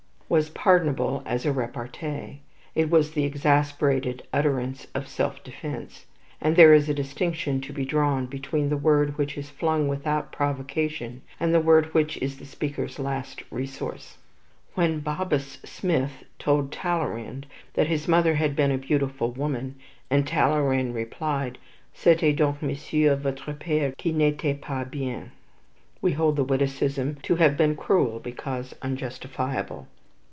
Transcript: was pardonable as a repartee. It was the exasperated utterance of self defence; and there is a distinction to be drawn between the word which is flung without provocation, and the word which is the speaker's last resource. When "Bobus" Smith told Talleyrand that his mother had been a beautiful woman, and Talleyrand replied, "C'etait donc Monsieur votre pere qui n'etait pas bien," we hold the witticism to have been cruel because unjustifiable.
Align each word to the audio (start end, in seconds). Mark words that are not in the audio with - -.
was 0.31 0.47
pardonable 0.51 1.21
as 1.25 1.45
a 1.45 1.51
repartee. 1.51 2.39
It 2.73 2.89
was 2.89 3.11
the 3.11 3.25
exasperated 3.25 4.23
utterance 4.31 4.87
of 4.95 5.09
self 5.09 5.43
defence; 5.43 6.05
and 6.39 6.55
there 6.55 6.73
is 6.73 6.87
a 6.87 6.93
distinction 6.93 7.59
to 7.59 7.73
be 7.73 7.83
drawn 7.83 8.27
between 8.27 8.69
the 8.69 8.77
word 8.77 9.17
which 9.17 9.37
is 9.37 9.49
flung 9.49 9.89
without 9.89 10.31
provocation, 10.31 11.21
and 11.37 11.53
the 11.53 11.59
word 11.59 11.87
which 11.93 12.15
is 12.19 12.37
the 12.37 12.45
speaker's 12.45 12.97
last 12.97 13.43
resource. 13.51 14.19
When 14.73 15.01
"Bobus" 15.01 15.57
Smith 15.65 16.23
told 16.39 16.71
Talleyrand 16.71 17.45
that 17.73 17.87
his 17.87 18.07
mother 18.07 18.35
had 18.35 18.55
been 18.55 18.71
a 18.71 18.77
beautiful 18.77 19.31
woman, 19.33 19.75
and 20.09 20.25
Talleyrand 20.25 20.95
replied, 20.95 21.57
"C'etait 21.93 22.37
donc 22.37 22.61
Monsieur 22.61 23.17
votre 23.17 23.51
pere 23.53 23.91
qui 24.01 24.13
n'etait 24.13 24.61
pas 24.61 24.85
bien," 24.89 25.31
we 26.01 26.13
hold 26.13 26.37
the 26.37 26.45
witticism 26.45 27.15
to 27.21 27.35
have 27.35 27.57
been 27.57 27.75
cruel 27.75 28.17
because 28.19 28.73
unjustifiable. 28.81 29.87